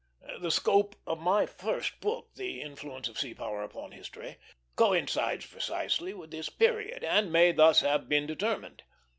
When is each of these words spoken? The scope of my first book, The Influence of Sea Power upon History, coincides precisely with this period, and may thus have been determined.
The 0.39 0.49
scope 0.49 0.95
of 1.05 1.19
my 1.19 1.45
first 1.45 1.99
book, 1.99 2.33
The 2.33 2.59
Influence 2.59 3.07
of 3.07 3.19
Sea 3.19 3.35
Power 3.35 3.61
upon 3.61 3.91
History, 3.91 4.37
coincides 4.75 5.45
precisely 5.45 6.11
with 6.11 6.31
this 6.31 6.49
period, 6.49 7.03
and 7.03 7.31
may 7.31 7.51
thus 7.51 7.81
have 7.81 8.09
been 8.09 8.25
determined. 8.25 8.81